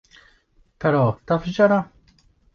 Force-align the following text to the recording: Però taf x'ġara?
Però 0.85 1.03
taf 1.33 1.47
x'ġara? 1.53 1.79